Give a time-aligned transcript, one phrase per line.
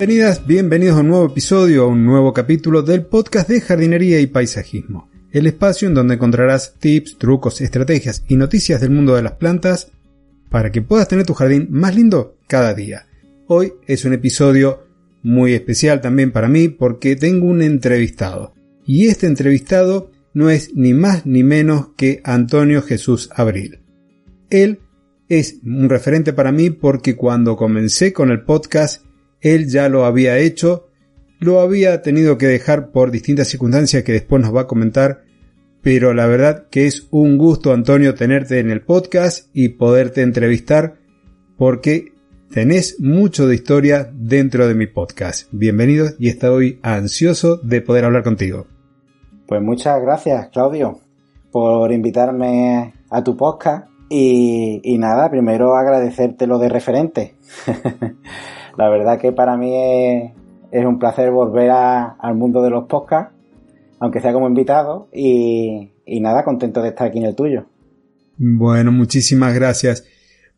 [0.00, 4.28] Bienvenidas, bienvenidos a un nuevo episodio, a un nuevo capítulo del podcast de jardinería y
[4.28, 9.32] paisajismo, el espacio en donde encontrarás tips, trucos, estrategias y noticias del mundo de las
[9.32, 9.92] plantas
[10.48, 13.08] para que puedas tener tu jardín más lindo cada día.
[13.46, 14.86] Hoy es un episodio
[15.22, 18.54] muy especial también para mí porque tengo un entrevistado.
[18.86, 23.80] Y este entrevistado no es ni más ni menos que Antonio Jesús Abril.
[24.50, 24.80] Él
[25.28, 29.04] es un referente para mí porque cuando comencé con el podcast
[29.40, 30.88] él ya lo había hecho,
[31.38, 35.22] lo había tenido que dejar por distintas circunstancias que después nos va a comentar,
[35.82, 40.96] pero la verdad que es un gusto Antonio tenerte en el podcast y poderte entrevistar
[41.56, 42.12] porque
[42.52, 45.48] tenés mucho de historia dentro de mi podcast.
[45.52, 48.66] Bienvenido y estoy ansioso de poder hablar contigo.
[49.46, 51.00] Pues muchas gracias Claudio
[51.50, 57.36] por invitarme a tu podcast y, nada, primero agradecerte lo de referente.
[58.76, 63.32] La verdad que para mí es, un placer volver al mundo de los podcasts,
[64.00, 67.66] aunque sea como invitado, y, nada, contento de estar aquí en el tuyo.
[68.36, 70.04] Bueno, muchísimas gracias.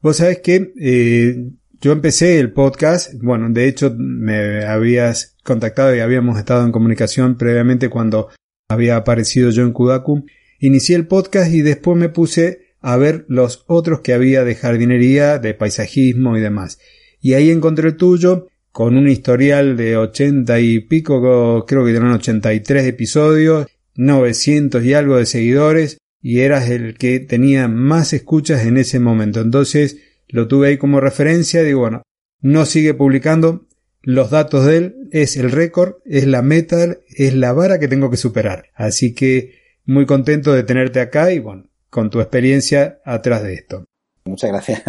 [0.01, 6.01] Vos sabés que eh, yo empecé el podcast, bueno, de hecho me habías contactado y
[6.01, 8.29] habíamos estado en comunicación previamente cuando
[8.71, 10.25] había aparecido yo en Kudaku.
[10.59, 15.39] Inicié el podcast y después me puse a ver los otros que había de jardinería,
[15.39, 16.79] de paisajismo y demás
[17.23, 22.11] y ahí encontré el tuyo con un historial de ochenta y pico, creo que eran
[22.11, 28.77] 83 episodios, 900 y algo de seguidores y eras el que tenía más escuchas en
[28.77, 29.41] ese momento.
[29.41, 32.03] Entonces lo tuve ahí como referencia, digo, bueno,
[32.41, 33.69] no sigue publicando,
[34.03, 38.11] los datos de él es el récord, es la meta, es la vara que tengo
[38.11, 38.71] que superar.
[38.75, 43.85] Así que muy contento de tenerte acá y bueno, con tu experiencia atrás de esto.
[44.25, 44.83] Muchas gracias.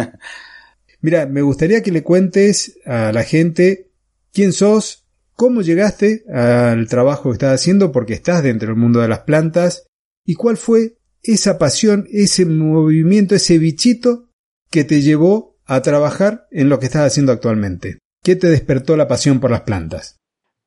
[1.02, 3.90] Mira, me gustaría que le cuentes a la gente
[4.32, 5.04] quién sos,
[5.34, 9.86] cómo llegaste al trabajo que estás haciendo porque estás dentro del mundo de las plantas
[10.24, 14.30] y cuál fue esa pasión, ese movimiento, ese bichito
[14.70, 17.98] que te llevó a trabajar en lo que estás haciendo actualmente.
[18.22, 20.16] ¿Qué te despertó la pasión por las plantas?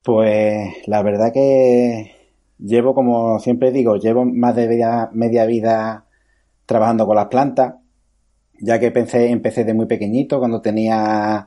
[0.03, 2.11] Pues la verdad que
[2.59, 4.67] llevo, como siempre digo, llevo más de
[5.13, 6.06] media vida
[6.67, 7.75] trabajando con las plantas
[8.59, 11.45] ya que pensé, empecé de muy pequeñito, cuando tenía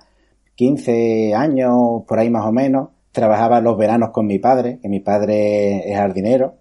[0.54, 2.91] 15 años, por ahí más o menos.
[3.12, 6.59] Trabajaba los veranos con mi padre, que mi padre es jardinero,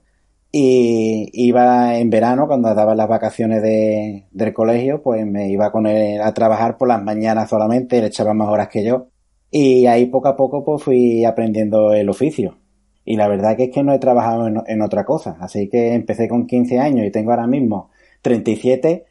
[0.52, 5.86] y iba en verano, cuando daba las vacaciones de, del colegio, pues me iba con
[5.86, 9.08] él a trabajar por las mañanas solamente, él echaba más horas que yo.
[9.52, 12.58] Y ahí poco a poco pues fui aprendiendo el oficio.
[13.06, 15.38] Y la verdad que es que no he trabajado en, en otra cosa.
[15.40, 17.90] Así que empecé con 15 años y tengo ahora mismo
[18.22, 19.06] 37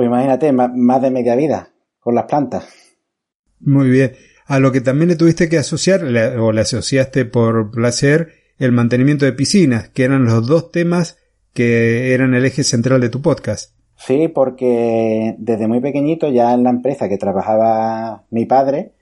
[0.00, 2.66] pues imagínate, más de media vida con las plantas.
[3.60, 4.12] Muy bien.
[4.46, 9.26] A lo que también le tuviste que asociar, o le asociaste por placer, el mantenimiento
[9.26, 11.18] de piscinas, que eran los dos temas
[11.52, 13.74] que eran el eje central de tu podcast.
[13.94, 18.92] Sí, porque desde muy pequeñito, ya en la empresa que trabajaba mi padre,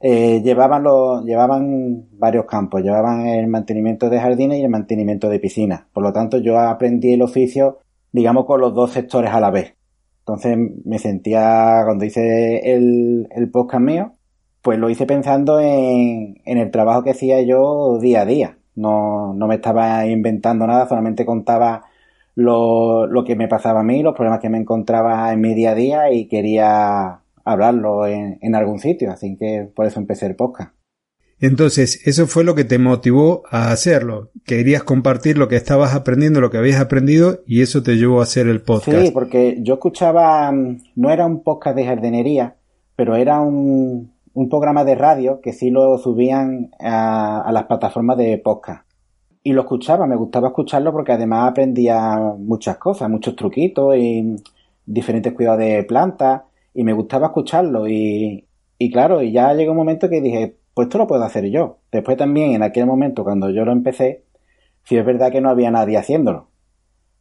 [0.00, 5.38] eh, llevaban, los, llevaban varios campos, llevaban el mantenimiento de jardines y el mantenimiento de
[5.38, 5.82] piscinas.
[5.92, 7.78] Por lo tanto, yo aprendí el oficio,
[8.12, 9.74] digamos, con los dos sectores a la vez.
[10.20, 14.12] Entonces me sentía, cuando hice el, el podcast mío,
[14.62, 18.58] pues lo hice pensando en, en el trabajo que hacía yo día a día.
[18.76, 21.84] No, no me estaba inventando nada, solamente contaba
[22.34, 25.72] lo, lo, que me pasaba a mí, los problemas que me encontraba en mi día
[25.72, 29.10] a día y quería hablarlo en, en algún sitio.
[29.10, 30.72] Así que por eso empecé el podcast.
[31.40, 34.30] Entonces, eso fue lo que te motivó a hacerlo.
[34.44, 38.24] Querías compartir lo que estabas aprendiendo, lo que habías aprendido, y eso te llevó a
[38.24, 39.06] hacer el podcast.
[39.06, 42.56] Sí, porque yo escuchaba, mm, no era un podcast de jardinería,
[42.94, 48.18] pero era un, un programa de radio que sí lo subían a, a las plataformas
[48.18, 48.86] de podcast.
[49.42, 54.36] Y lo escuchaba, me gustaba escucharlo porque además aprendía muchas cosas, muchos truquitos y
[54.84, 56.42] diferentes cuidados de plantas,
[56.74, 57.88] y me gustaba escucharlo.
[57.88, 58.46] Y,
[58.76, 61.82] y claro, y ya llegó un momento que dije, pues esto lo puedo hacer yo.
[61.92, 64.24] Después también, en aquel momento, cuando yo lo empecé,
[64.82, 66.48] sí es verdad que no había nadie haciéndolo.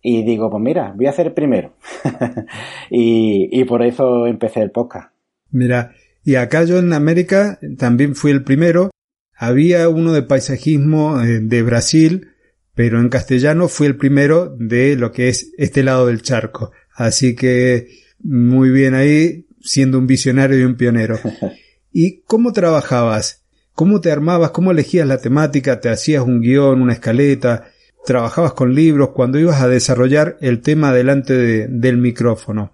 [0.02, 1.74] y digo, pues mira, voy a hacer primero.
[2.90, 5.12] y, y por eso empecé el podcast.
[5.52, 5.92] Mira,
[6.24, 8.92] y acá yo en América también fui el primero.
[9.36, 12.30] Había uno de paisajismo eh, de Brasil,
[12.76, 16.72] pero en castellano fui el primero de lo que es este lado del charco.
[16.96, 17.90] Así que
[18.24, 21.20] muy bien ahí, siendo un visionario y un pionero.
[21.92, 23.40] ¿Y cómo trabajabas?
[23.80, 24.52] ¿Cómo te armabas?
[24.52, 25.80] ¿Cómo elegías la temática?
[25.80, 27.68] ¿Te hacías un guion, una escaleta?
[28.06, 32.72] ¿Trabajabas con libros cuando ibas a desarrollar el tema delante del micrófono?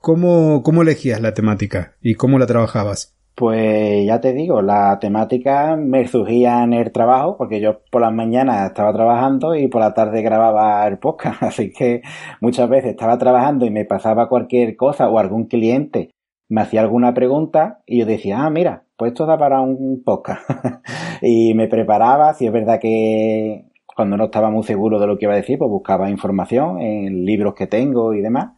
[0.00, 3.16] ¿Cómo, ¿Cómo elegías la temática y cómo la trabajabas?
[3.34, 8.12] Pues ya te digo, la temática me surgía en el trabajo, porque yo por las
[8.12, 12.02] mañanas estaba trabajando y por la tarde grababa el podcast, así que
[12.40, 16.12] muchas veces estaba trabajando y me pasaba cualquier cosa o algún cliente
[16.48, 20.42] me hacía alguna pregunta y yo decía, ah, mira, pues esto da para un podcast.
[21.22, 25.26] y me preparaba, si es verdad que cuando no estaba muy seguro de lo que
[25.26, 28.52] iba a decir, pues buscaba información en libros que tengo y demás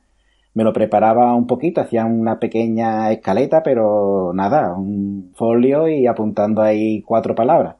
[0.54, 6.62] me lo preparaba un poquito, hacía una pequeña escaleta, pero nada, un folio y apuntando
[6.62, 7.76] ahí cuatro palabras.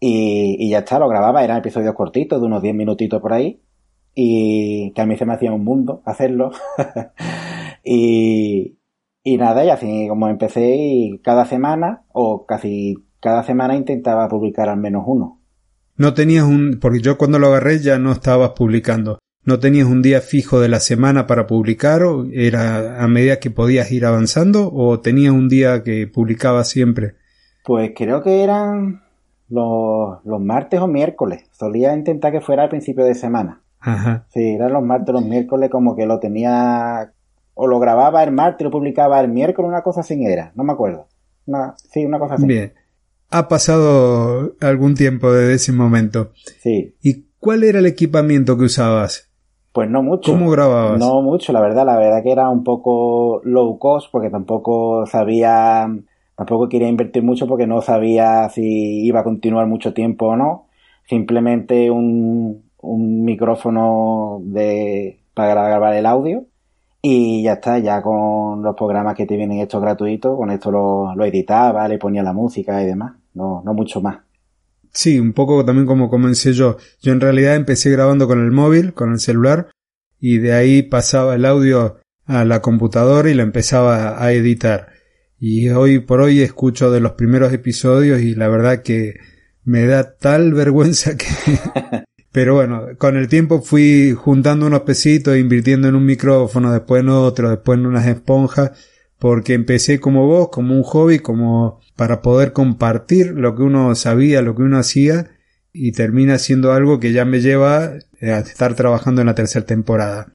[0.00, 3.60] Y, ya está, lo grababa, eran episodios cortitos, de unos diez minutitos por ahí,
[4.14, 6.50] y que a mí se me hacía un mundo hacerlo.
[7.84, 8.78] y,
[9.24, 14.68] y nada, y así como empecé, y cada semana, o casi cada semana intentaba publicar
[14.68, 15.40] al menos uno.
[15.96, 19.18] No tenías un, porque yo cuando lo agarré ya no estabas publicando.
[19.44, 23.50] ¿No tenías un día fijo de la semana para publicar o era a medida que
[23.50, 27.14] podías ir avanzando o tenías un día que publicabas siempre?
[27.64, 29.02] Pues creo que eran
[29.48, 31.44] los, los martes o miércoles.
[31.52, 33.62] Solía intentar que fuera al principio de semana.
[33.80, 34.26] Ajá.
[34.32, 37.12] Sí, eran los martes o los miércoles como que lo tenía
[37.54, 40.72] o lo grababa el martes lo publicaba el miércoles, una cosa así era, no me
[40.72, 41.06] acuerdo.
[41.90, 42.46] sí, una cosa así.
[42.46, 42.72] Bien.
[43.30, 46.32] Ha pasado algún tiempo desde ese momento.
[46.60, 46.94] Sí.
[47.02, 49.30] ¿Y cuál era el equipamiento que usabas?
[49.72, 50.32] Pues no mucho.
[50.32, 50.98] ¿Cómo grababas?
[50.98, 51.86] No mucho, la verdad.
[51.86, 55.88] La verdad que era un poco low cost porque tampoco sabía,
[56.36, 60.66] tampoco quería invertir mucho porque no sabía si iba a continuar mucho tiempo o no.
[61.08, 66.44] Simplemente un, un micrófono de, para grabar el audio
[67.02, 71.14] y ya está, ya con los programas que te vienen estos gratuitos, con esto lo,
[71.16, 73.14] lo editaba, le ponía la música y demás.
[73.34, 74.20] No, no mucho más.
[74.92, 76.76] Sí, un poco también como comencé yo.
[77.00, 79.68] Yo en realidad empecé grabando con el móvil, con el celular,
[80.20, 84.92] y de ahí pasaba el audio a la computadora y lo empezaba a editar.
[85.40, 89.14] Y hoy por hoy escucho de los primeros episodios y la verdad que
[89.64, 91.26] me da tal vergüenza que...
[92.32, 97.10] Pero bueno, con el tiempo fui juntando unos pesitos, invirtiendo en un micrófono, después en
[97.10, 98.72] otro, después en unas esponjas,
[99.18, 104.40] porque empecé como vos, como un hobby, como para poder compartir lo que uno sabía,
[104.40, 105.30] lo que uno hacía,
[105.74, 107.92] y termina siendo algo que ya me lleva
[108.22, 110.32] a estar trabajando en la tercera temporada.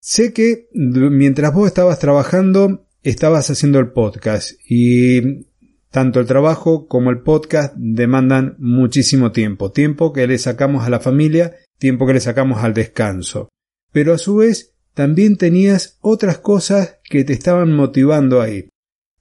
[0.00, 5.47] Sé que mientras vos estabas trabajando, estabas haciendo el podcast y
[5.90, 11.00] tanto el trabajo como el podcast demandan muchísimo tiempo, tiempo que le sacamos a la
[11.00, 13.48] familia, tiempo que le sacamos al descanso.
[13.92, 18.68] Pero a su vez también tenías otras cosas que te estaban motivando ahí.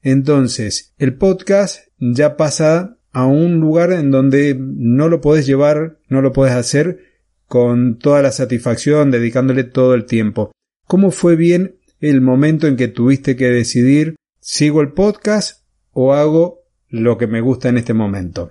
[0.01, 6.21] Entonces, el podcast ya pasa a un lugar en donde no lo puedes llevar, no
[6.21, 6.99] lo puedes hacer
[7.47, 10.51] con toda la satisfacción, dedicándole todo el tiempo.
[10.85, 16.56] ¿Cómo fue bien el momento en que tuviste que decidir, sigo el podcast o hago
[16.89, 18.49] lo que me gusta en este momento?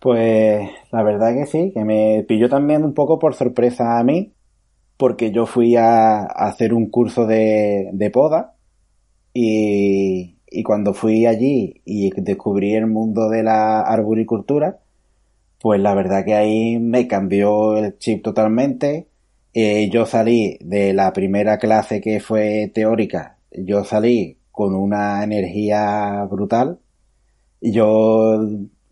[0.00, 4.34] Pues la verdad que sí, que me pilló también un poco por sorpresa a mí,
[4.96, 8.54] porque yo fui a, hacer un curso de, poda
[9.32, 14.78] y, cuando fui allí y descubrí el mundo de la arboricultura,
[15.60, 19.08] pues la verdad que ahí me cambió el chip totalmente.
[19.54, 26.24] Eh, yo salí de la primera clase que fue teórica, yo salí con una energía
[26.30, 26.78] brutal.
[27.72, 28.40] Yo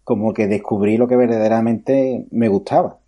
[0.04, 2.98] como que descubrí lo que verdaderamente me gustaba.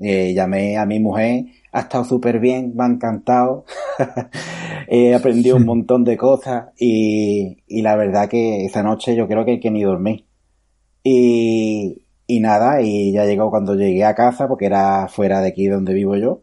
[0.00, 3.64] Eh, llamé a mi mujer ha estado súper bien, me ha encantado.
[4.88, 9.44] He aprendido un montón de cosas y, y, la verdad que esa noche yo creo
[9.44, 10.24] que, que ni dormí.
[11.02, 15.66] Y, y nada, y ya llegó cuando llegué a casa, porque era fuera de aquí
[15.66, 16.42] donde vivo yo.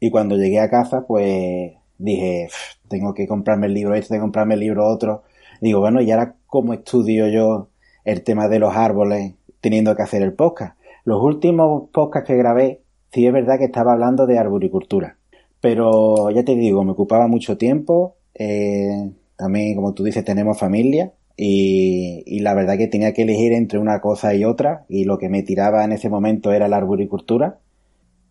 [0.00, 2.48] Y cuando llegué a casa, pues dije,
[2.88, 5.22] tengo que comprarme el libro este, tengo que comprarme el libro otro.
[5.60, 7.68] Digo, bueno, ¿y ahora cómo estudio yo
[8.04, 10.78] el tema de los árboles teniendo que hacer el podcast?
[11.04, 12.82] Los últimos podcasts que grabé
[13.12, 15.16] sí es verdad que estaba hablando de arboricultura,
[15.60, 21.12] pero ya te digo, me ocupaba mucho tiempo, eh, también como tú dices tenemos familia
[21.36, 25.18] y, y, la verdad que tenía que elegir entre una cosa y otra y lo
[25.18, 27.58] que me tiraba en ese momento era la arboricultura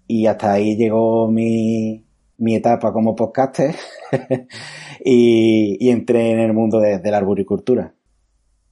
[0.08, 2.04] y hasta ahí llegó mi,
[2.42, 3.76] mi etapa como podcaster
[5.06, 7.94] y, entré en el mundo de, la arboricultura.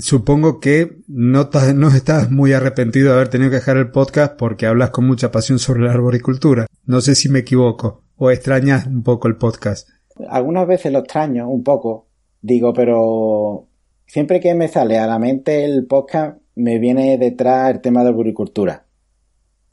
[0.02, 4.66] Supongo que no, no estás muy arrepentido de haber tenido que dejar el podcast porque
[4.66, 6.68] hablas con mucha pasión sobre la arboricultura.
[6.86, 9.90] No sé si me equivoco o extrañas un poco el podcast.
[10.30, 12.08] Algunas veces lo extraño un poco,
[12.42, 13.68] digo, pero
[14.08, 18.10] siempre que me sale a la mente el podcast me viene detrás el tema de
[18.10, 18.86] arboricultura.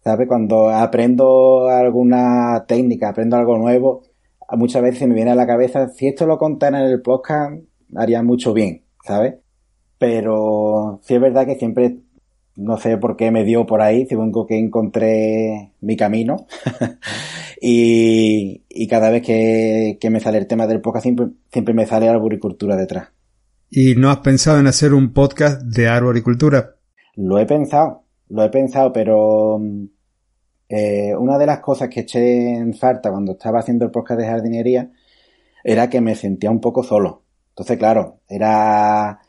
[0.03, 0.27] ¿Sabes?
[0.27, 4.03] Cuando aprendo alguna técnica, aprendo algo nuevo,
[4.51, 7.63] muchas veces me viene a la cabeza, si esto lo contara en el podcast,
[7.95, 9.37] haría mucho bien, ¿sabes?
[9.99, 11.99] Pero sí es verdad que siempre,
[12.57, 16.47] no sé por qué me dio por ahí, supongo que encontré mi camino.
[17.61, 22.77] y, cada vez que, me sale el tema del podcast, siempre, siempre me sale arboricultura
[22.77, 23.09] detrás.
[23.71, 26.77] ¿Y no has pensado en hacer un podcast de arboricultura?
[27.17, 29.61] Lo he pensado, lo he pensado, pero
[30.69, 34.27] eh, una de las cosas que eché en falta cuando estaba haciendo el podcast de
[34.27, 34.91] jardinería
[35.65, 37.23] era que me sentía un poco solo.
[37.51, 39.21] Entonces, claro, era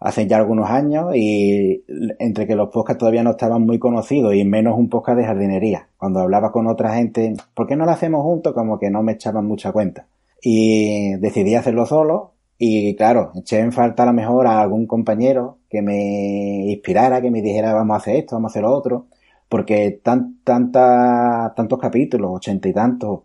[0.00, 1.84] hace ya algunos años y
[2.18, 5.88] entre que los podcasts todavía no estaban muy conocidos y menos un podcast de jardinería.
[5.96, 8.54] Cuando hablaba con otra gente, ¿por qué no lo hacemos juntos?
[8.54, 10.06] Como que no me echaban mucha cuenta.
[10.42, 15.58] Y decidí hacerlo solo y claro, eché en falta a lo mejor a algún compañero
[15.68, 19.06] que me inspirara, que me dijera vamos a hacer esto, vamos a hacer lo otro
[19.50, 23.22] porque tan, tanta, tantos capítulos, ochenta y tantos,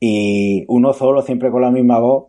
[0.00, 2.26] y uno solo siempre con la misma voz,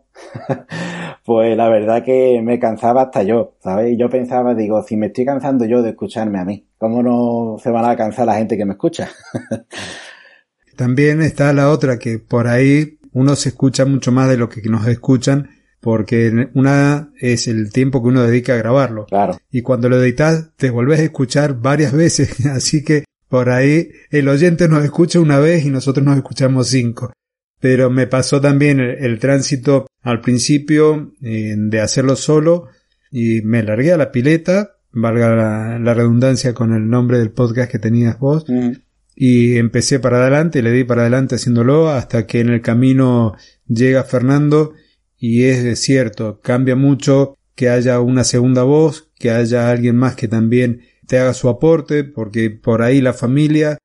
[1.30, 3.92] pues la verdad que me cansaba hasta yo, ¿sabes?
[3.92, 7.56] Y yo pensaba, digo, si me estoy cansando yo de escucharme a mí, ¿cómo no
[7.62, 9.08] se van a cansar la gente que me escucha?
[10.76, 14.60] También está la otra que por ahí uno se escucha mucho más de lo que
[14.68, 19.06] nos escuchan porque una es el tiempo que uno dedica a grabarlo.
[19.06, 19.38] Claro.
[19.52, 24.28] Y cuando lo editas te vuelves a escuchar varias veces, así que por ahí el
[24.28, 27.12] oyente nos escucha una vez y nosotros nos escuchamos cinco.
[27.60, 32.68] Pero me pasó también el, tránsito al principio eh, de hacerlo solo
[33.10, 37.78] y me largué a la pileta, valga la, redundancia con el nombre del podcast que
[37.78, 38.70] tenías vos, mm.
[39.14, 43.34] y empecé para adelante, le di para adelante haciéndolo hasta que en el camino
[43.68, 44.72] llega Fernando
[45.18, 50.28] y es cierto, cambia mucho que haya una segunda voz, que haya alguien más que
[50.28, 53.76] también te haga su aporte, porque por ahí la familia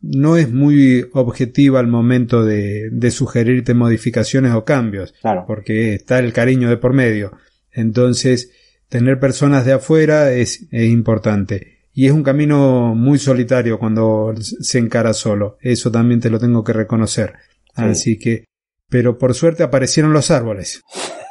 [0.00, 5.44] no es muy objetiva al momento de, de sugerirte modificaciones o cambios, claro.
[5.46, 7.32] porque está el cariño de por medio.
[7.72, 8.50] Entonces,
[8.88, 11.80] tener personas de afuera es, es importante.
[11.92, 15.58] Y es un camino muy solitario cuando se encara solo.
[15.60, 17.34] Eso también te lo tengo que reconocer.
[17.74, 18.44] Así que,
[18.88, 20.82] pero por suerte aparecieron los árboles.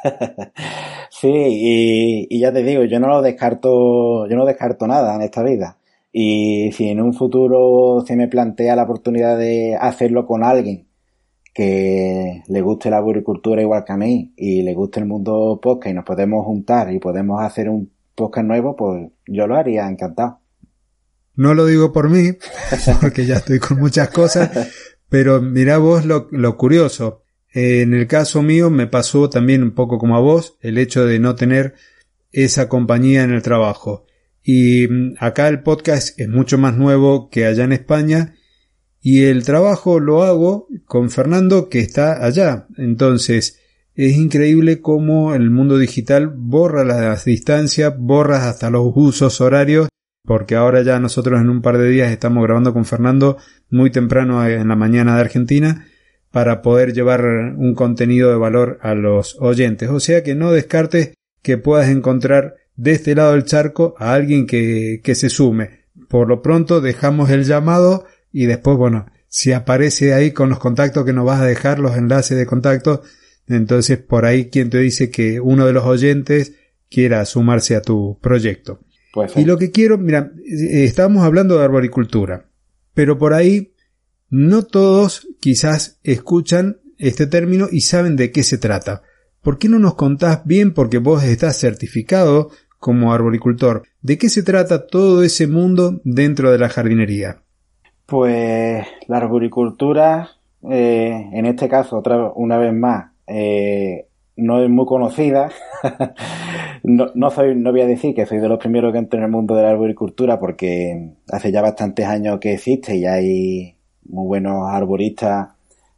[1.20, 1.28] Sí,
[2.30, 5.76] y, ya te digo, yo no lo descarto, yo no descarto nada en esta vida.
[6.12, 10.88] Y si en un futuro se me plantea la oportunidad de hacerlo con alguien
[11.52, 15.92] que le guste la agricultura igual que a mí y le guste el mundo podcast
[15.92, 20.40] y nos podemos juntar y podemos hacer un podcast nuevo, pues yo lo haría encantado.
[21.34, 22.32] No lo digo por mí,
[23.00, 24.50] porque ya estoy con muchas cosas,
[25.08, 27.22] pero mira vos lo, lo curioso.
[27.52, 31.18] En el caso mío me pasó también un poco como a vos el hecho de
[31.18, 31.74] no tener
[32.30, 34.06] esa compañía en el trabajo.
[34.42, 38.34] Y mm, acá el podcast es mucho más nuevo que allá en España
[39.00, 42.66] y el trabajo lo hago con Fernando que está allá.
[42.76, 43.60] Entonces
[43.94, 49.88] es increíble cómo el mundo digital borra las distancias, borra hasta los usos horarios
[50.24, 53.38] porque ahora ya nosotros en un par de días estamos grabando con Fernando
[53.70, 55.86] muy temprano en la mañana de Argentina
[56.30, 59.88] para poder llevar un contenido de valor a los oyentes.
[59.90, 64.46] O sea que no descartes que puedas encontrar de este lado del charco a alguien
[64.46, 65.80] que, que se sume.
[66.08, 71.04] Por lo pronto dejamos el llamado y después, bueno, si aparece ahí con los contactos
[71.04, 73.02] que nos vas a dejar, los enlaces de contacto,
[73.46, 76.54] entonces por ahí quien te dice que uno de los oyentes
[76.88, 78.80] quiera sumarse a tu proyecto.
[79.36, 82.48] y lo que quiero, mira, eh, estábamos hablando de arboricultura,
[82.94, 83.74] pero por ahí
[84.30, 89.02] no todos quizás escuchan este término y saben de qué se trata.
[89.42, 94.42] ¿Por qué no nos contás bien, porque vos estás certificado como arboricultor, de qué se
[94.42, 97.42] trata todo ese mundo dentro de la jardinería?
[98.06, 100.30] Pues la arboricultura,
[100.68, 105.50] eh, en este caso, otra una vez más, eh, no es muy conocida.
[106.82, 109.26] no, no, soy, no voy a decir que soy de los primeros que entro en
[109.26, 113.76] el mundo de la arboricultura porque hace ya bastantes años que existe y hay
[114.08, 115.50] muy buenos arboristas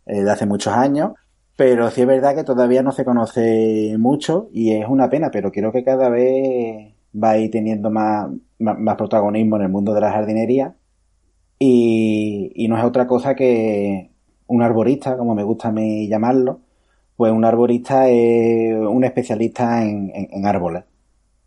[0.05, 1.13] eh, de hace muchos años,
[1.57, 5.53] pero sí es verdad que todavía no se conoce mucho y es una pena, pero
[5.53, 10.01] creo que cada vez va a ir teniendo más, más, protagonismo en el mundo de
[10.01, 10.75] la jardinería
[11.59, 14.11] y, no es otra cosa que,
[14.47, 16.61] un arborista, como me gusta a mí llamarlo,
[17.17, 20.85] pues un arborista es un especialista en, en árboles.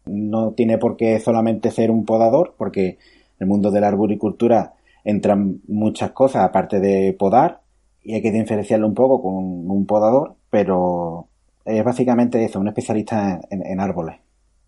[0.05, 2.97] No tiene por qué solamente ser un podador, porque en
[3.39, 7.64] el mundo de la arboricultura entran muchas cosas aparte de podar
[8.05, 11.27] y hay que diferenciarlo un poco con un podador, pero
[11.65, 14.17] es básicamente eso, un especialista en, árboles.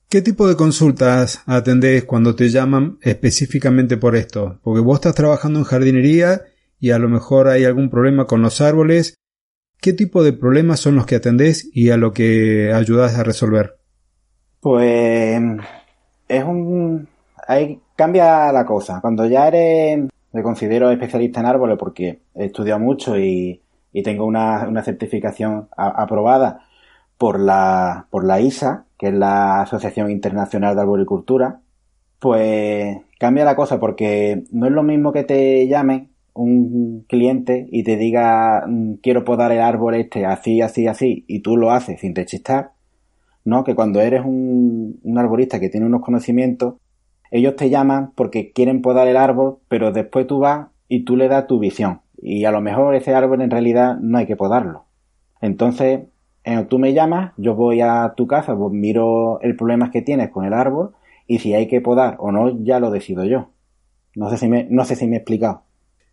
[0.10, 4.60] ¿Qué tipo de consultas atendés cuando te llaman específicamente por esto?
[4.64, 6.42] Porque vos estás trabajando en jardinería
[6.80, 9.16] y a lo mejor hay algún problema con los árboles.
[9.80, 13.78] ¿Qué tipo de problemas son los que atendés y a lo que ayudas a resolver?
[14.60, 15.40] Pues
[16.28, 17.08] es un...
[17.48, 19.00] Ahí cambia la cosa.
[19.00, 23.64] Cuando ya eres, me considero especialista en árboles porque he estudiado mucho y,
[24.04, 26.60] tengo una, certificación aprobada
[27.18, 31.62] por la, por la ISA, que es la Asociación Internacional de Arboricultura,
[32.20, 37.82] pues cambia la cosa porque no es lo mismo que te llame un cliente y
[37.82, 42.00] te diga mm, quiero podar el árbol este así, así, así y tú lo haces
[42.00, 42.74] sin chistar
[43.44, 43.64] ¿no?
[43.64, 46.76] Que cuando eres un, un arborista que tiene unos conocimientos,
[47.32, 51.28] ellos te llaman porque quieren podar el árbol, pero después tú vas y tú le
[51.28, 52.02] das tu visión.
[52.22, 54.86] Y a lo mejor ese árbol en realidad no hay que podarlo.
[55.42, 56.02] Entonces,
[56.44, 60.30] eh, tú me llamas, yo voy a tu casa, pues miro el problema que tienes
[60.30, 60.94] con el árbol
[61.28, 63.52] y si hay que podar o no, ya lo decido yo.
[64.16, 65.64] No sé si me, no sé si me he explicado.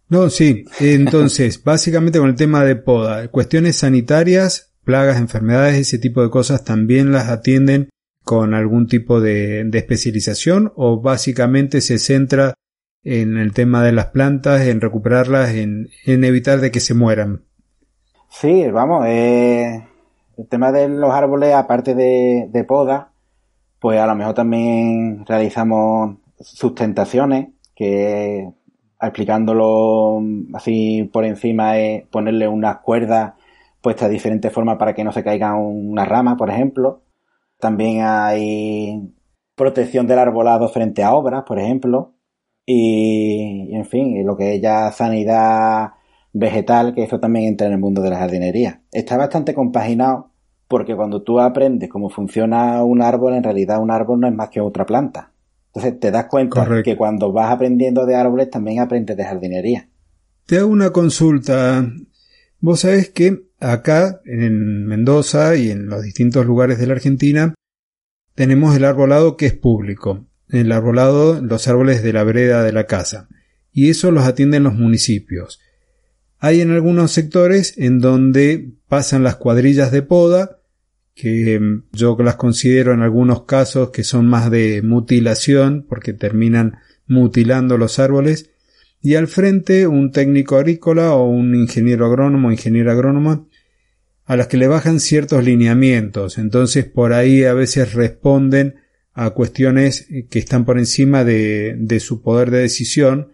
[0.09, 0.65] No, sí.
[0.81, 6.65] Entonces, básicamente con el tema de poda, cuestiones sanitarias, plagas, enfermedades, ese tipo de cosas
[6.65, 7.89] también las atienden
[8.25, 12.55] con algún tipo de, especialización o básicamente se centra
[13.03, 17.45] en el tema de las plantas, en recuperarlas, en, evitar de que se mueran.
[18.31, 19.87] Sí, vamos, eh,
[20.39, 23.13] el tema de los árboles, aparte de, poda,
[23.79, 28.49] pues a lo mejor también realizamos sustentaciones, que
[29.01, 30.23] explicándolo
[30.55, 33.35] así por encima es ponerle unas cuerdas
[33.83, 37.04] puesta de diferentes formas para que no se caiga una rama, por ejemplo.
[37.59, 39.15] También hay
[39.55, 42.15] protección del arbolado frente a obras, por ejemplo.
[42.67, 45.93] Y, en fin, lo que es ya sanidad
[46.33, 48.83] vegetal, que eso también entra en el mundo de la jardinería.
[48.91, 50.31] Está bastante compaginado
[50.69, 54.49] porque cuando tú aprendes cómo funciona un árbol, en realidad un árbol no es más
[54.49, 55.33] que otra planta.
[55.67, 59.89] Entonces te das cuenta que cuando vas aprendiendo de árboles también aprendes de jardinería.
[60.47, 61.85] Te hago una consulta.
[62.61, 67.55] Vos sabés que acá, en Mendoza y en los distintos lugares de la Argentina,
[68.35, 70.27] tenemos el arbolado que es público.
[70.49, 73.29] El arbolado, los árboles de la vereda de la casa.
[73.73, 75.61] Y eso los atienden los municipios.
[76.39, 80.61] Hay en algunos sectores en donde pasan las cuadrillas de poda,
[81.15, 81.61] que
[81.93, 87.99] yo las considero en algunos casos que son más de mutilación, porque terminan mutilando los
[87.99, 88.51] árboles,
[89.01, 93.47] y al frente un técnico agrícola o un ingeniero agrónomo o ingeniera agrónoma
[94.25, 96.39] a las que le bajan ciertos lineamientos.
[96.39, 98.77] Entonces por ahí a veces responden
[99.13, 103.33] a cuestiones que están por encima de, de su poder de decisión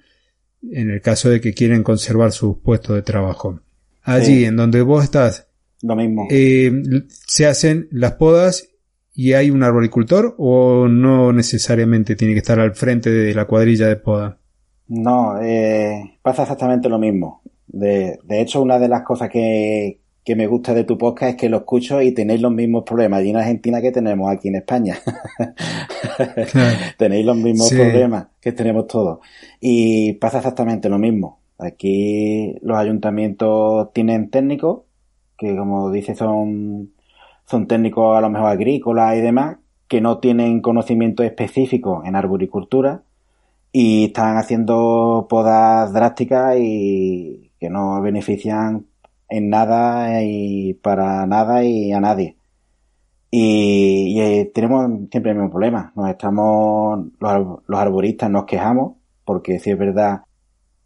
[0.70, 3.60] en el caso de que quieren conservar su puesto de trabajo.
[4.02, 5.48] Allí en donde vos estás,
[5.82, 6.28] lo mismo.
[6.30, 6.70] Eh,
[7.08, 8.68] se hacen las podas
[9.14, 13.86] y hay un arboricultor o no necesariamente tiene que estar al frente de la cuadrilla
[13.86, 14.38] de poda.
[14.88, 17.42] No, eh, pasa exactamente lo mismo.
[17.66, 20.00] De, de, hecho, una de las cosas que,
[20.30, 23.20] que, me gusta de tu podcast es que lo escucho y tenéis los mismos problemas
[23.20, 24.96] allí en Argentina que tenemos aquí en España.
[26.98, 29.18] tenéis los mismos problemas que tenemos todos.
[29.60, 31.40] Y pasa exactamente lo mismo.
[31.58, 34.82] Aquí los ayuntamientos tienen técnicos
[35.36, 36.92] que, como dice, son,
[37.46, 39.56] son técnicos a lo mejor agrícolas y demás,
[39.88, 43.02] que no tienen conocimiento específico en arboricultura
[43.72, 48.86] y están haciendo podas drásticas y que no benefician
[49.30, 52.36] en nada y para nada y a nadie.
[53.30, 55.92] Y, eh, tenemos siempre el mismo problema.
[55.96, 60.22] Nos estamos, los, los, arboristas nos quejamos porque si es verdad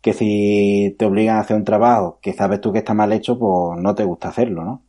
[0.02, 3.38] que si te obligan a hacer un trabajo que sabes tú que está mal hecho,
[3.38, 4.82] pues no te gusta hacerlo, ¿no?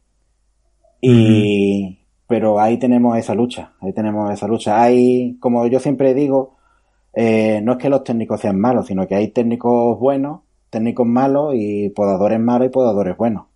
[1.01, 4.81] Y, pero ahí tenemos esa lucha, ahí tenemos esa lucha.
[4.81, 6.57] Hay, como yo siempre digo,
[7.13, 11.53] eh, no es que los técnicos sean malos, sino que hay técnicos buenos, técnicos malos
[11.55, 13.47] y podadores malos y podadores buenos.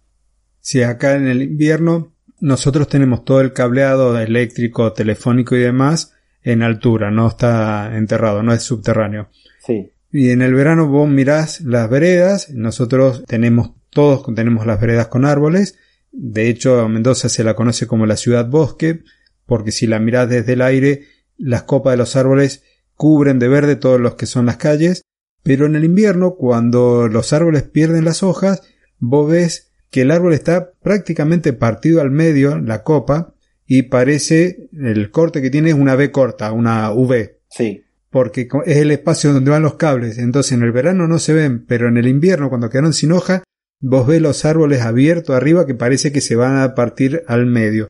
[0.60, 6.64] Si acá en el invierno nosotros tenemos todo el cableado eléctrico, telefónico y demás en
[6.64, 9.30] altura, no está enterrado, no es subterráneo.
[9.60, 9.92] Sí.
[10.12, 15.26] Y en el verano vos mirás las veredas, nosotros tenemos, todos tenemos las veredas con
[15.26, 15.78] árboles,
[16.12, 19.04] de hecho Mendoza se la conoce como la ciudad bosque,
[19.46, 21.04] porque si la mirás desde el aire,
[21.38, 22.64] las copas de los árboles
[22.96, 25.04] cubren de verde todos los que son las calles,
[25.44, 28.62] pero en el invierno, cuando los árboles pierden las hojas,
[29.00, 33.34] vos ves que el árbol está prácticamente partido al medio, la copa,
[33.66, 37.40] y parece, el corte que tiene es una V corta, una V.
[37.50, 37.84] Sí.
[38.10, 40.18] Porque es el espacio donde van los cables.
[40.18, 43.44] Entonces en el verano no se ven, pero en el invierno, cuando quedaron sin hoja,
[43.80, 47.88] vos ves los árboles abiertos arriba que parece que se van a partir al medio.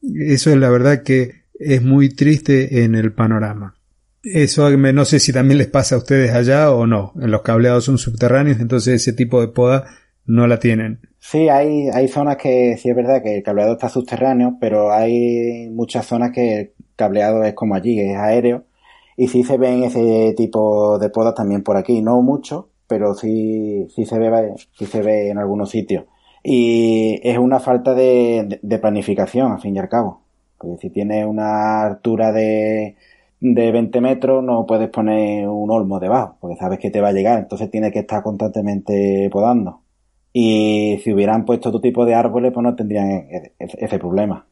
[0.00, 3.74] Eso es la verdad que es muy triste en el panorama.
[4.34, 7.12] Eso no sé si también les pasa a ustedes allá o no.
[7.14, 9.86] Los cableados son subterráneos, entonces ese tipo de poda
[10.24, 11.00] no la tienen.
[11.20, 15.68] Sí, hay, hay zonas que sí es verdad que el cableado está subterráneo, pero hay
[15.70, 18.64] muchas zonas que el cableado es como allí, es aéreo.
[19.16, 22.02] Y sí se ven ese tipo de podas también por aquí.
[22.02, 26.04] No mucho, pero sí, sí se ve, sí se ve en algunos sitios.
[26.42, 30.22] Y es una falta de, de planificación, al fin y al cabo.
[30.58, 32.96] Porque si tienes una altura de,
[33.54, 37.12] de 20 metros, no puedes poner un olmo debajo, porque sabes que te va a
[37.12, 37.38] llegar.
[37.38, 39.82] Entonces tienes que estar constantemente podando.
[40.32, 44.46] Y si hubieran puesto otro tipo de árboles, pues no tendrían e, e, ese problema.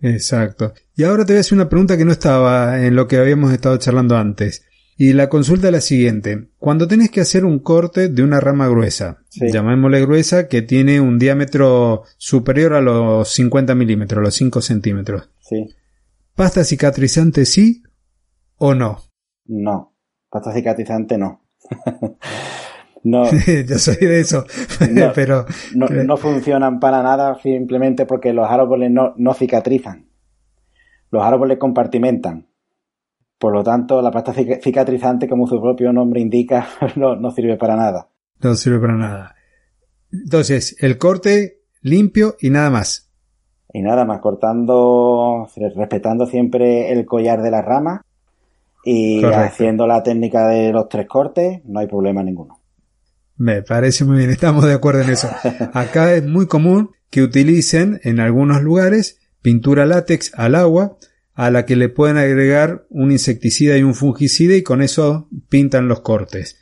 [0.00, 0.72] Exacto.
[0.96, 3.52] Y ahora te voy a hacer una pregunta que no estaba en lo que habíamos
[3.52, 4.64] estado charlando antes.
[4.96, 6.48] Y la consulta es la siguiente.
[6.58, 11.18] Cuando tenés que hacer un corte de una rama gruesa, llamémosle gruesa, que tiene un
[11.18, 15.30] diámetro superior a los 50 milímetros, los 5 centímetros.
[15.40, 15.74] Sí.
[16.34, 17.82] ¿Pasta cicatrizante sí
[18.60, 18.98] o no?
[19.46, 19.94] No.
[20.30, 21.40] Pasta cicatrizante no.
[23.02, 23.24] no.
[23.66, 24.44] Yo soy de eso.
[25.14, 25.46] pero.
[25.74, 30.08] No, funcionan para nada simplemente porque los árboles no, no cicatrizan.
[31.10, 32.48] Los árboles compartimentan.
[33.38, 38.08] Por lo tanto, la pasta cicatrizante, como su propio nombre indica, no, sirve para nada.
[38.42, 39.34] No sirve para nada.
[40.12, 43.10] Entonces, el corte limpio y nada más.
[43.72, 48.04] Y nada más, cortando, respetando siempre el collar de la rama
[48.84, 52.60] y haciendo la técnica de los tres cortes, no hay problema ninguno.
[53.36, 55.28] Me parece muy bien, estamos de acuerdo en eso.
[55.72, 60.96] Acá es muy común que utilicen en algunos lugares pintura látex al agua
[61.34, 65.88] a la que le pueden agregar un insecticida y un fungicida y con eso pintan
[65.88, 66.60] los cortes.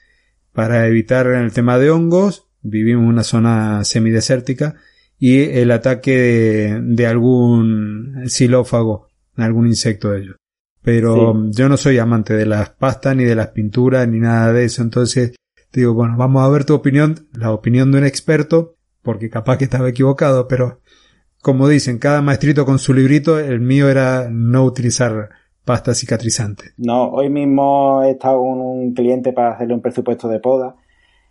[0.53, 4.77] Para evitar el tema de hongos, vivimos en una zona semidesértica
[5.19, 10.37] y el ataque de, algún xilófago, algún insecto de ellos.
[10.88, 14.64] Pero yo no soy amante de las pastas ni de las pinturas ni nada de
[14.64, 15.37] eso, entonces
[15.70, 19.64] digo, bueno, vamos a ver tu opinión, la opinión de un experto, porque capaz que
[19.64, 20.81] estaba equivocado, pero
[21.42, 25.29] como dicen, cada maestrito con su librito, el mío era no utilizar
[25.62, 26.70] pasta cicatrizante.
[26.79, 30.77] No, hoy mismo he estado con un cliente para hacerle un presupuesto de poda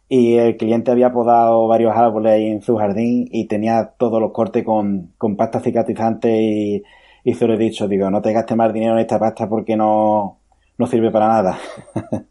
[0.07, 4.33] y el cliente había podado varios árboles ahí en su jardín y tenía todos los
[4.33, 6.83] cortes con, con pasta cicatrizante y,
[7.27, 9.75] y se lo he dicho, digo, no te gastes más dinero en esta pasta porque
[9.75, 10.39] no,
[10.77, 11.59] no sirve para nada.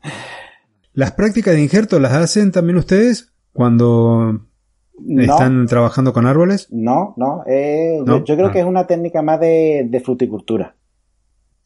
[0.94, 4.40] ¿Las prácticas de injerto las hacen también ustedes cuando
[5.18, 6.68] ¿Están trabajando con árboles?
[6.70, 7.42] No, no.
[7.46, 8.62] Eh, Yo, creo que ah.
[8.62, 10.74] es una técnica más de, fruticultura.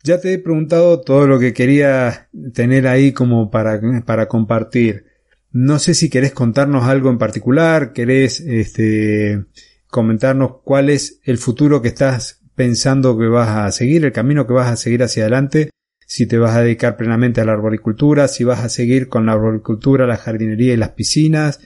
[0.03, 5.05] Ya te he preguntado todo lo que quería tener ahí como para, para compartir.
[5.53, 9.45] No sé si querés contarnos algo en particular, querés este,
[9.87, 14.53] comentarnos cuál es el futuro que estás pensando que vas a seguir, el camino que
[14.53, 15.71] vas a seguir hacia adelante,
[16.07, 19.33] si te vas a dedicar plenamente a la arboricultura, si vas a seguir con la
[19.33, 21.61] arboricultura, la jardinería y las piscinas,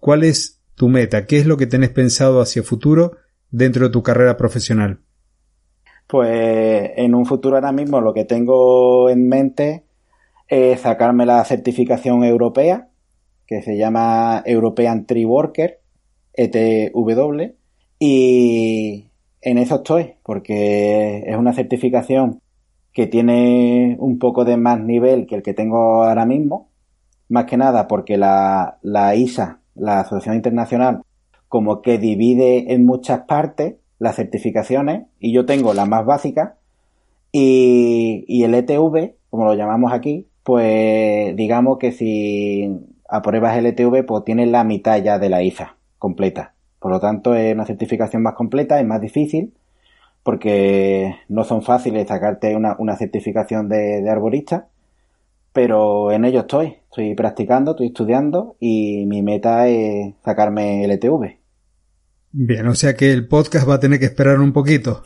[0.00, 1.26] cuál es tu meta?
[1.26, 3.12] ¿Qué es lo que tenés pensado hacia futuro
[3.52, 4.98] dentro de tu carrera profesional?
[6.08, 9.84] Pues en un futuro ahora mismo lo que tengo en mente
[10.48, 12.88] es sacarme la certificación europea,
[13.46, 15.78] que se llama European Tree Worker,
[16.32, 17.54] ETW,
[18.00, 19.11] y
[19.42, 22.40] en eso estoy, porque es una certificación
[22.92, 26.68] que tiene un poco de más nivel que el que tengo ahora mismo,
[27.28, 31.02] más que nada porque la, la ISA la Asociación Internacional
[31.48, 36.56] como que divide en muchas partes las certificaciones y yo tengo la más básica
[37.30, 42.70] y, y el ETV, como lo llamamos aquí, pues digamos que si
[43.08, 46.51] apruebas el ETV pues tienes la mitad ya de la ISA completa.
[46.82, 49.54] Por lo tanto es una certificación más completa, es más difícil
[50.22, 54.68] porque no son fáciles sacarte una, una certificación de, de arborista
[55.52, 56.78] pero en ello estoy.
[56.84, 61.38] Estoy practicando, estoy estudiando y mi meta es sacarme el ETV.
[62.32, 65.02] Bien, o sea que el podcast va a tener que esperar un poquito.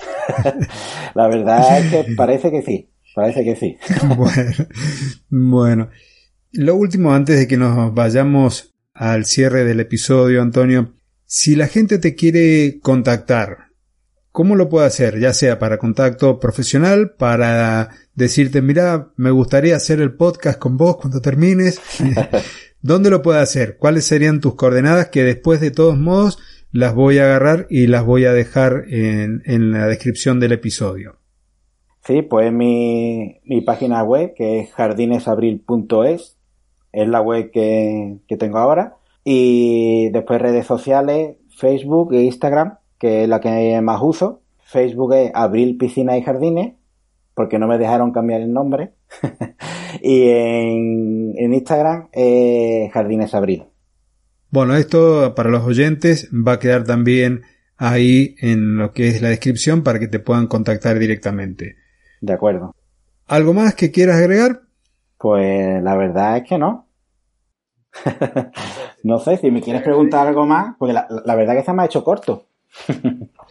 [1.15, 3.77] La verdad es que parece que sí, parece que sí.
[4.17, 4.53] bueno,
[5.29, 5.89] bueno,
[6.53, 10.95] lo último antes de que nos vayamos al cierre del episodio, Antonio,
[11.27, 13.67] si la gente te quiere contactar,
[14.37, 15.19] ¿Cómo lo puedo hacer?
[15.19, 20.99] Ya sea para contacto profesional, para decirte, mira, me gustaría hacer el podcast con vos
[20.99, 21.81] cuando termines.
[22.83, 23.79] ¿Dónde lo puede hacer?
[23.79, 26.39] ¿Cuáles serían tus coordenadas que después de todos modos
[26.71, 31.17] las voy a agarrar y las voy a dejar en, en la descripción del episodio?
[32.05, 36.37] Sí, pues mi, mi página web que es jardinesabril.es
[36.93, 38.97] es la web que, que tengo ahora
[39.29, 44.41] y después redes sociales, Facebook e Instagram, que es la que más uso.
[44.63, 46.75] Facebook es Abril Piscina y Jardines,
[47.35, 48.93] porque no me dejaron cambiar el nombre.
[50.01, 53.65] y en, en Instagram es Jardines Abril.
[54.51, 57.43] Bueno, esto para los oyentes va a quedar también
[57.79, 61.75] ahí en lo que es la descripción para que te puedan contactar directamente.
[62.21, 62.77] De acuerdo.
[63.27, 64.63] ¿Algo más que quieras agregar?
[65.19, 66.87] Pues la verdad es que no.
[69.07, 71.83] no sé, si me quieres preguntar algo más, porque la, la verdad que se me
[71.83, 72.49] ha hecho corto.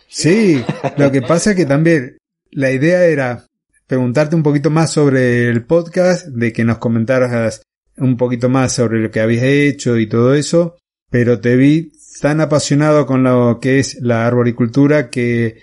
[0.09, 0.61] sí,
[0.97, 2.17] lo que pasa es que también
[2.51, 3.45] la idea era
[3.87, 7.61] preguntarte un poquito más sobre el podcast, de que nos comentaras
[7.95, 10.75] un poquito más sobre lo que habías hecho y todo eso,
[11.09, 15.61] pero te vi tan apasionado con lo que es la arboricultura que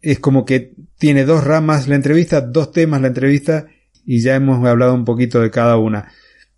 [0.00, 3.66] es como que tiene dos ramas la entrevista, dos temas la entrevista
[4.06, 6.10] y ya hemos hablado un poquito de cada una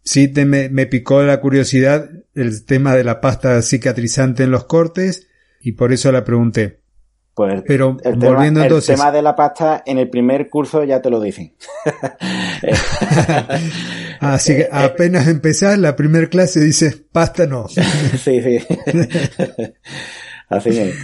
[0.08, 5.28] sí te me, picó la curiosidad el tema de la pasta cicatrizante en los cortes
[5.60, 6.80] y por eso la pregunté.
[7.34, 8.88] Pues Pero el volviendo tema, entonces.
[8.88, 11.54] El tema de la pasta en el primer curso ya te lo dicen.
[14.20, 17.68] Así que apenas empezás la primera clase dices pasta no.
[17.68, 18.58] sí, sí.
[20.48, 20.96] Así es.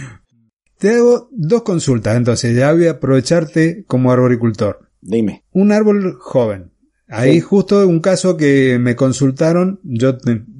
[0.79, 4.89] Te hago dos consultas, entonces ya voy a aprovecharte como arboricultor.
[4.99, 5.43] Dime.
[5.51, 6.71] Un árbol joven,
[7.07, 10.17] Ahí justo un caso que me consultaron, yo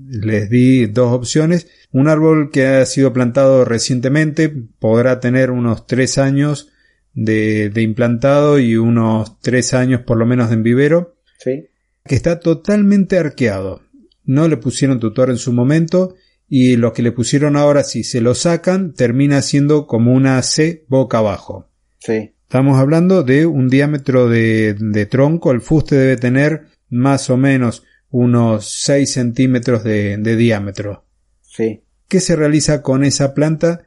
[0.08, 1.68] les di dos opciones.
[1.92, 6.70] Un árbol que ha sido plantado recientemente podrá tener unos tres años
[7.14, 11.18] de, de implantado y unos tres años por lo menos de en vivero.
[11.40, 11.68] Sí.
[12.04, 13.82] Que está totalmente arqueado.
[14.24, 16.16] No le pusieron tutor en su momento
[16.48, 20.86] y lo que le pusieron ahora si se lo sacan termina siendo como una C
[20.88, 21.70] boca abajo.
[22.00, 22.35] Sí.
[22.46, 25.52] Estamos hablando de un diámetro de, de tronco.
[25.52, 31.04] El fuste debe tener más o menos unos 6 centímetros de, de diámetro.
[31.42, 31.82] Sí.
[32.08, 33.86] ¿Qué se realiza con esa planta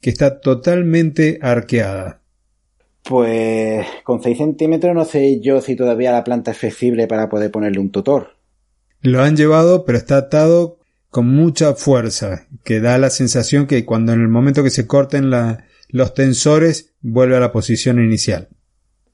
[0.00, 2.22] que está totalmente arqueada?
[3.02, 7.50] Pues con 6 centímetros no sé yo si todavía la planta es flexible para poder
[7.50, 8.36] ponerle un tutor.
[9.00, 10.78] Lo han llevado, pero está atado
[11.10, 15.30] con mucha fuerza, que da la sensación que cuando en el momento que se corten
[15.30, 18.48] la, los tensores vuelve a la posición inicial.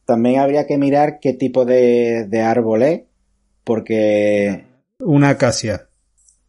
[0.05, 3.03] También habría que mirar qué tipo de, de árbol es,
[3.65, 4.65] porque...
[4.99, 5.89] Una acacia.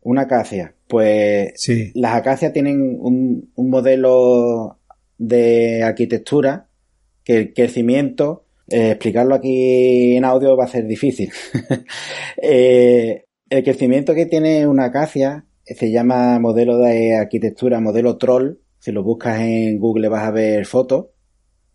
[0.01, 0.75] Una acacia.
[0.87, 1.91] Pues sí.
[1.95, 4.79] las acacias tienen un, un modelo
[5.17, 6.67] de arquitectura
[7.23, 11.31] que el crecimiento, eh, explicarlo aquí en audio va a ser difícil.
[12.41, 18.91] eh, el crecimiento que tiene una acacia se llama modelo de arquitectura, modelo troll, si
[18.91, 21.05] lo buscas en Google vas a ver fotos.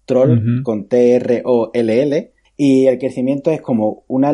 [0.04, 2.32] Troll con T-R-O-L-L.
[2.54, 4.30] Y el crecimiento es como una,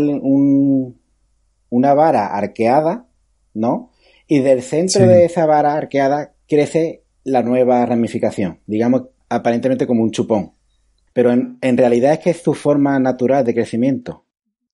[1.71, 3.07] una vara arqueada,
[3.55, 3.93] ¿no?
[4.27, 8.59] Y del centro de esa vara arqueada crece la nueva ramificación.
[8.67, 10.51] Digamos, aparentemente como un chupón.
[11.13, 14.27] Pero en, realidad es que es su forma natural de crecimiento.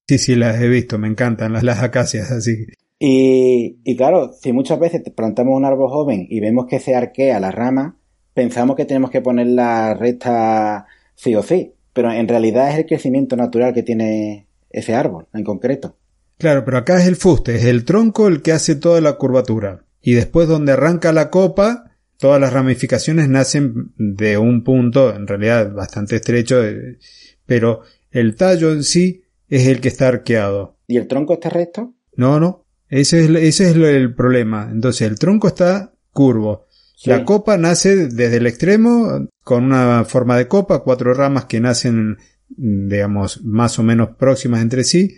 [0.09, 2.65] Sí, sí, las he visto, me encantan las, las acacias así.
[3.03, 7.41] Y, y claro, si muchas veces plantamos un árbol joven y vemos que se arquea
[7.41, 7.97] la rama,
[8.35, 12.87] pensamos que tenemos que poner la recta sí o sí, pero en realidad es el
[12.87, 15.97] crecimiento natural que tiene ese árbol en concreto.
[16.37, 19.87] Claro, pero acá es el fuste, es el tronco el que hace toda la curvatura.
[20.03, 25.73] Y después donde arranca la copa, todas las ramificaciones nacen de un punto, en realidad
[25.73, 26.99] bastante estrecho, eh,
[27.47, 30.77] pero el tallo en sí es el que está arqueado.
[30.87, 31.95] ¿Y el tronco está recto?
[32.15, 32.67] No, no.
[32.91, 34.69] Ese es, ese es el problema.
[34.71, 36.67] Entonces el tronco está curvo.
[37.05, 42.19] La copa nace desde el extremo con una forma de copa, cuatro ramas que nacen,
[42.49, 45.17] digamos, más o menos próximas entre sí,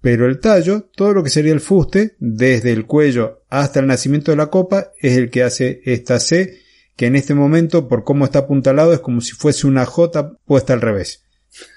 [0.00, 4.32] pero el tallo, todo lo que sería el fuste, desde el cuello hasta el nacimiento
[4.32, 6.58] de la copa, es el que hace esta C,
[6.96, 10.72] que en este momento, por cómo está apuntalado, es como si fuese una J puesta
[10.72, 11.24] al revés.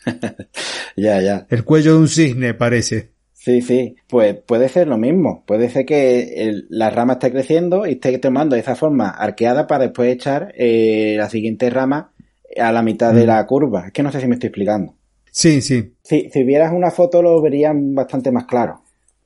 [0.96, 1.46] ya, ya.
[1.50, 3.12] El cuello de un cisne parece.
[3.44, 5.44] Sí, sí, pues puede ser lo mismo.
[5.46, 10.14] Puede ser que la rama esté creciendo y esté tomando esa forma arqueada para después
[10.14, 12.14] echar eh, la siguiente rama
[12.56, 13.28] a la mitad de mm.
[13.28, 13.88] la curva.
[13.88, 14.96] Es que no sé si me estoy explicando.
[15.30, 15.94] Sí, sí.
[16.04, 18.82] Si, si vieras una foto lo verían bastante más claro.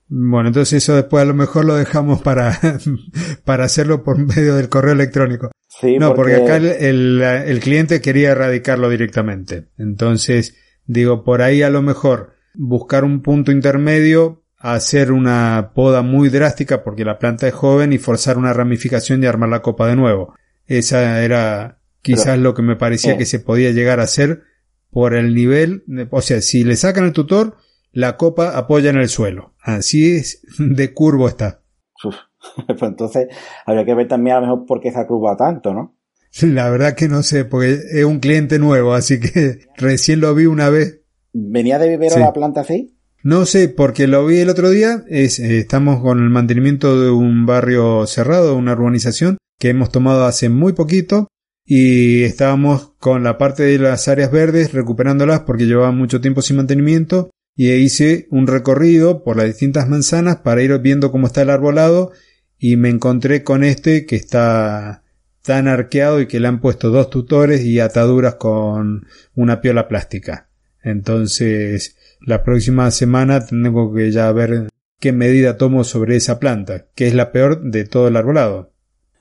[0.08, 2.60] Bueno, entonces eso después a lo mejor lo dejamos para,
[3.46, 5.52] para hacerlo por medio del correo electrónico.
[5.68, 9.66] Sí, no, porque, acá el, el cliente quería erradicarlo directamente.
[9.78, 10.56] Entonces,
[10.88, 16.84] digo, por ahí a lo mejor buscar un punto intermedio hacer una poda muy drástica
[16.84, 20.34] porque la planta es joven y forzar una ramificación y armar la copa de nuevo.
[20.66, 23.18] Esa era quizás lo que me parecía eh.
[23.18, 24.44] que se podía llegar a hacer
[24.90, 27.58] por el nivel, o sea, si le sacan el tutor,
[27.92, 29.54] la copa apoya en el suelo.
[29.62, 31.62] Así es de curvo está.
[32.04, 32.16] Uf.
[32.68, 33.28] Pues entonces
[33.66, 35.98] habría que ver también a lo mejor por qué se ha curvado tanto, ¿no?
[36.42, 40.46] La verdad que no sé, porque es un cliente nuevo, así que recién lo vi
[40.46, 41.02] una vez.
[41.40, 42.20] ¿Venía de vivero Sí.
[42.20, 42.96] la planta así?
[43.24, 47.12] No sé, porque lo vi el otro día, es, eh, estamos con el mantenimiento de
[47.12, 51.28] un barrio cerrado, una urbanización que hemos tomado hace muy poquito
[51.66, 56.58] y estábamos con la parte de las áreas verdes recuperándolas porque llevaban mucho tiempo sin
[56.58, 61.50] mantenimiento y hice un recorrido por las distintas manzanas para ir viendo cómo está el
[61.50, 62.12] arbolado
[62.58, 65.04] y me encontré con este que está
[65.44, 70.47] tan arqueado y que le han puesto dos tutores y ataduras con una piola plástica.
[70.90, 74.68] Entonces, la próxima semana tengo que ya ver
[75.00, 78.72] qué medida tomo sobre esa planta, que es la peor de todo el arbolado.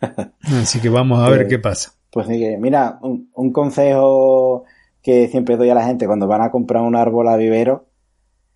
[0.42, 1.92] Así que vamos a ver Pues- qué pasa.
[2.12, 4.64] Pues mira, un, un consejo
[5.02, 7.88] que siempre doy a la gente cuando van a comprar un árbol a vivero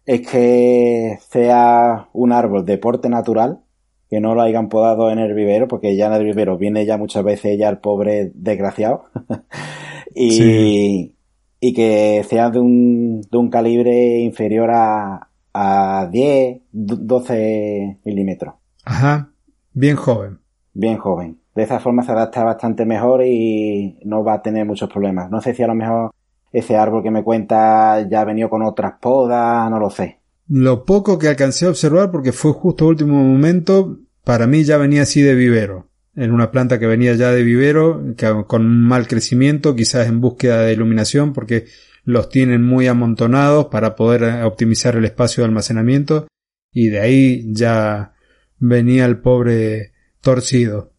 [0.07, 3.61] es que sea un árbol de porte natural,
[4.09, 6.97] que no lo hayan podado en el vivero, porque ya en el vivero viene ya
[6.97, 9.05] muchas veces ya el pobre desgraciado.
[10.15, 11.17] y, Sí.
[11.61, 18.55] Y que sea de un, de un calibre inferior a, a 10, 12 milímetros.
[18.85, 19.31] Ajá,
[19.73, 20.39] bien joven.
[20.73, 21.39] Bien joven.
[21.55, 25.31] De esa forma se adapta bastante mejor y no va a tener muchos problemas.
[25.31, 26.13] No sé si a lo mejor
[26.53, 30.21] ese árbol que me cuenta ya ha venido con otras podas, no lo sé.
[30.49, 35.03] Lo poco que alcancé a observar, porque fue justo último momento, para mí ya venía
[35.03, 35.90] así de vivero.
[36.21, 40.61] En una planta que venía ya de vivero, que con mal crecimiento, quizás en búsqueda
[40.61, 41.65] de iluminación, porque
[42.05, 46.29] los tienen muy amontonados para poder eh, optimizar el espacio de almacenamiento,
[46.73, 48.13] y de ahí ya
[48.59, 50.93] venía el pobre torcido.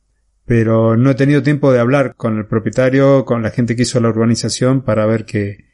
[0.46, 4.00] Pero no he tenido tiempo de hablar con el propietario, con la gente que hizo
[4.00, 5.66] la urbanización, para ver qué,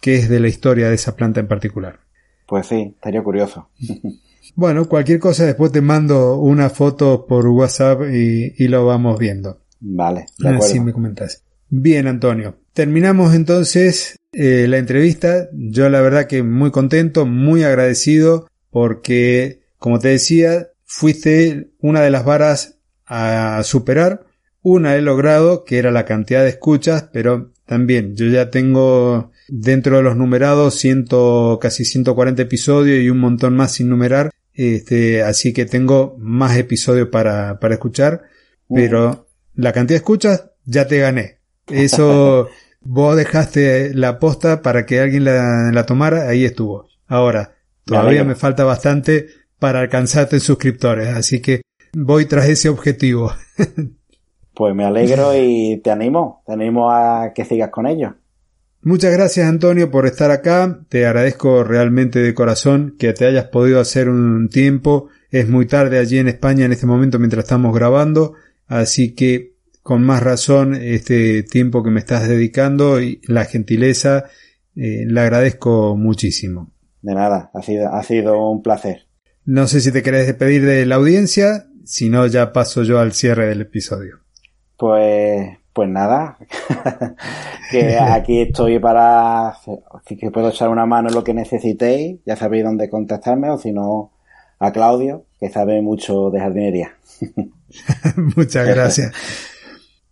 [0.00, 1.98] qué es de la historia de esa planta en particular.
[2.46, 3.70] Pues sí, estaría curioso.
[4.54, 9.60] Bueno, cualquier cosa después te mando una foto por WhatsApp y, y lo vamos viendo.
[9.80, 10.64] Vale, de acuerdo.
[10.64, 11.44] Así me comentas.
[11.68, 12.58] Bien, Antonio.
[12.72, 15.48] Terminamos entonces eh, la entrevista.
[15.52, 22.10] Yo la verdad que muy contento, muy agradecido porque, como te decía, fuiste una de
[22.10, 24.26] las varas a superar.
[24.62, 29.96] Una he logrado, que era la cantidad de escuchas, pero también yo ya tengo dentro
[29.96, 34.30] de los numerados ciento, casi 140 episodios y un montón más sin numerar.
[34.52, 38.22] Este, así que tengo más episodios para, para escuchar,
[38.68, 41.38] pero la cantidad de escuchas ya te gané.
[41.66, 42.48] Eso
[42.80, 46.88] vos dejaste la posta para que alguien la, la tomara, ahí estuvo.
[47.06, 49.26] Ahora, todavía me falta bastante
[49.58, 53.32] para alcanzarte en suscriptores, así que voy tras ese objetivo.
[54.54, 58.14] Pues me alegro y te animo, te animo a que sigas con ello.
[58.84, 60.80] Muchas gracias Antonio por estar acá.
[60.90, 65.08] Te agradezco realmente de corazón que te hayas podido hacer un tiempo.
[65.30, 68.34] Es muy tarde allí en España en este momento mientras estamos grabando.
[68.66, 74.26] Así que con más razón este tiempo que me estás dedicando y la gentileza
[74.76, 76.70] eh, le agradezco muchísimo.
[77.00, 79.06] De nada, ha sido, ha sido un placer.
[79.46, 83.14] No sé si te querés despedir de la audiencia, si no ya paso yo al
[83.14, 84.20] cierre del episodio.
[84.76, 86.38] Pues, pues nada,
[87.70, 89.54] que aquí estoy para
[90.06, 93.72] que puedo echar una mano en lo que necesitéis, ya sabéis dónde contactarme o si
[93.72, 94.12] no
[94.60, 96.96] a Claudio, que sabe mucho de jardinería.
[98.36, 99.12] Muchas gracias.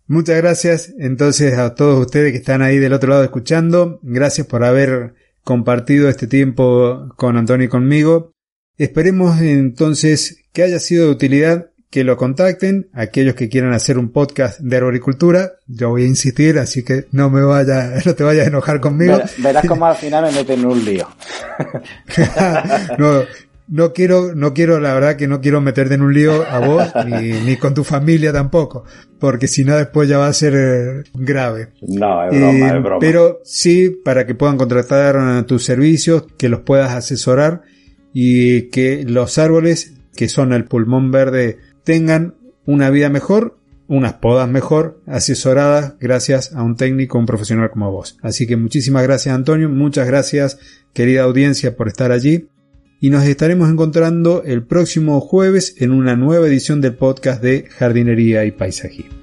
[0.05, 3.99] Muchas gracias entonces a todos ustedes que están ahí del otro lado escuchando.
[4.03, 8.31] Gracias por haber compartido este tiempo con Antonio y conmigo.
[8.77, 14.09] Esperemos entonces que haya sido de utilidad que lo contacten, aquellos que quieran hacer un
[14.09, 18.45] podcast de arboricultura, yo voy a insistir, así que no me vaya, no te vayas
[18.45, 19.13] a enojar conmigo.
[19.13, 21.07] Verás, verás cómo al final me meten en un lío.
[22.97, 23.21] no,
[23.67, 26.91] no quiero, no quiero, la verdad que no quiero meterte en un lío a vos,
[27.05, 28.85] ni, ni con tu familia tampoco,
[29.19, 31.73] porque si no después ya va a ser eh, grave.
[31.83, 32.99] No, es broma, Eh, es broma.
[33.01, 37.61] Pero sí, para que puedan contratar tus servicios, que los puedas asesorar
[38.11, 43.57] y que los árboles, que son el pulmón verde, tengan una vida mejor,
[43.87, 48.17] unas podas mejor, asesoradas gracias a un técnico, un profesional como vos.
[48.21, 50.57] Así que muchísimas gracias Antonio, muchas gracias
[50.93, 52.47] querida audiencia por estar allí
[52.99, 58.45] y nos estaremos encontrando el próximo jueves en una nueva edición del podcast de jardinería
[58.45, 59.22] y paisajismo.